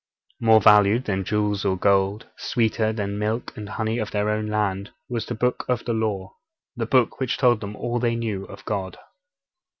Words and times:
More 0.39 0.59
valued 0.59 1.05
than 1.05 1.23
jewels 1.23 1.63
or 1.63 1.77
gold, 1.77 2.25
sweeter 2.35 2.91
than 2.91 3.11
the 3.11 3.17
milk 3.19 3.55
and 3.55 3.69
honey 3.69 3.99
of 3.99 4.09
their 4.09 4.31
own 4.31 4.47
land, 4.47 4.89
was 5.07 5.27
the 5.27 5.35
Book 5.35 5.63
of 5.69 5.85
the 5.85 5.93
Law 5.93 6.37
the 6.75 6.87
Book 6.87 7.19
which 7.19 7.37
told 7.37 7.61
them 7.61 7.75
all 7.75 7.99
they 7.99 8.15
knew 8.15 8.45
of 8.45 8.65
God. 8.65 8.97